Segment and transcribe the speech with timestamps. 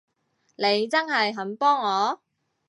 [0.55, 2.21] 你真係肯幫我？